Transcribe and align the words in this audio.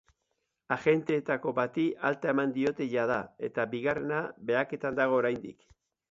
Agenteetako 0.75 1.51
bati 1.57 1.83
alta 2.09 2.31
eman 2.31 2.55
diote 2.55 2.87
jada 2.93 3.17
eta 3.49 3.65
bigarrena 3.75 4.23
behaketan 4.51 4.97
dago 5.01 5.19
oraindik. 5.21 5.69